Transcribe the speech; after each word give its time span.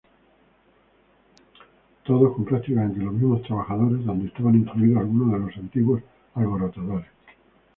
Todos 2.05 2.33
con 2.33 2.43
prácticamente 2.43 3.01
los 3.01 3.13
mismos 3.13 3.43
trabajadores 3.43 4.03
donde 4.03 4.29
estaban 4.29 4.55
incluidos 4.55 4.97
algunos 4.99 5.31
de 5.33 5.39
los 5.47 5.57
antiguos 5.57 6.01
alborotadores. 6.33 7.09